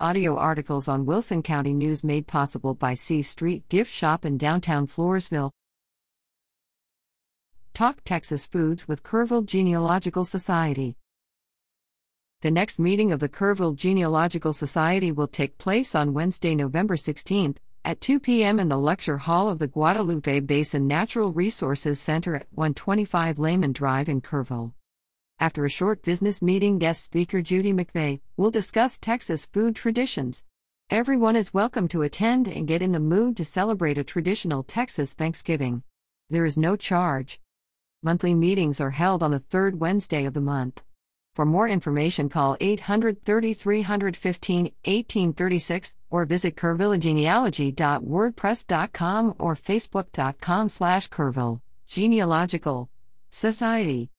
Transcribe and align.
Audio 0.00 0.36
articles 0.36 0.88
on 0.88 1.06
Wilson 1.06 1.40
County 1.40 1.72
News 1.72 2.02
made 2.02 2.26
possible 2.26 2.74
by 2.74 2.94
C 2.94 3.22
Street 3.22 3.68
Gift 3.68 3.92
Shop 3.92 4.24
in 4.24 4.36
downtown 4.36 4.88
Floresville. 4.88 5.52
Talk 7.74 8.02
Texas 8.02 8.44
Foods 8.44 8.88
with 8.88 9.04
Kerrville 9.04 9.46
Genealogical 9.46 10.24
Society. 10.24 10.96
The 12.40 12.50
next 12.50 12.80
meeting 12.80 13.12
of 13.12 13.20
the 13.20 13.28
Kerrville 13.28 13.76
Genealogical 13.76 14.52
Society 14.52 15.12
will 15.12 15.28
take 15.28 15.58
place 15.58 15.94
on 15.94 16.12
Wednesday, 16.12 16.56
November 16.56 16.96
16th 16.96 17.58
at 17.84 18.00
2 18.00 18.18
p.m. 18.18 18.58
in 18.58 18.68
the 18.68 18.76
lecture 18.76 19.18
hall 19.18 19.48
of 19.48 19.60
the 19.60 19.68
Guadalupe 19.68 20.40
Basin 20.40 20.88
Natural 20.88 21.30
Resources 21.30 22.00
Center 22.00 22.34
at 22.34 22.48
125 22.50 23.38
Lehmann 23.38 23.72
Drive 23.72 24.08
in 24.08 24.20
Kerrville. 24.20 24.72
After 25.40 25.64
a 25.64 25.70
short 25.70 26.02
business 26.02 26.40
meeting, 26.40 26.78
guest 26.78 27.02
speaker 27.04 27.42
Judy 27.42 27.72
McVeigh 27.72 28.20
will 28.36 28.52
discuss 28.52 28.98
Texas 28.98 29.46
food 29.46 29.74
traditions. 29.74 30.44
Everyone 30.90 31.34
is 31.34 31.52
welcome 31.52 31.88
to 31.88 32.02
attend 32.02 32.46
and 32.46 32.68
get 32.68 32.82
in 32.82 32.92
the 32.92 33.00
mood 33.00 33.36
to 33.38 33.44
celebrate 33.44 33.98
a 33.98 34.04
traditional 34.04 34.62
Texas 34.62 35.12
Thanksgiving. 35.12 35.82
There 36.30 36.44
is 36.44 36.56
no 36.56 36.76
charge. 36.76 37.40
Monthly 38.02 38.34
meetings 38.34 38.80
are 38.80 38.90
held 38.90 39.20
on 39.22 39.32
the 39.32 39.40
third 39.40 39.80
Wednesday 39.80 40.24
of 40.24 40.34
the 40.34 40.40
month. 40.40 40.82
For 41.34 41.44
more 41.44 41.68
information, 41.68 42.28
call 42.28 42.56
800 42.60 43.24
315 43.24 44.64
1836 44.84 45.94
or 46.10 46.26
visit 46.26 46.54
kerrvillegenealogy.wordpress.com 46.54 49.34
or 49.38 49.54
facebook.com 49.54 50.68
slash 50.68 51.08
genealogical 51.88 52.90
society. 53.30 54.10